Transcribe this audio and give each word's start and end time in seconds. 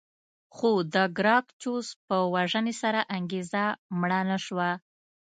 خو 0.55 0.69
د 0.93 0.95
ګراکچوس 1.17 1.87
په 2.07 2.17
وژنې 2.33 2.73
سره 2.81 3.01
انګېزه 3.15 3.65
مړه 3.99 4.19
نه 4.29 4.37
شوه 4.45 4.69